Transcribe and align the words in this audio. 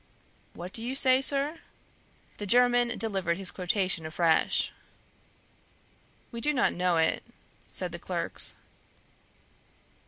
'""What 0.55 0.73
do 0.73 0.83
you 0.83 0.95
say, 0.95 1.21
sir?" 1.21 1.59
The 2.39 2.47
German 2.47 2.97
delivered 2.97 3.37
his 3.37 3.51
quotation 3.51 4.03
afresh. 4.03 4.71
"We 6.31 6.41
do 6.41 6.55
not 6.55 6.73
know 6.73 6.97
it," 6.97 7.21
said 7.65 7.91
the 7.91 7.99
clerks. 7.99 8.55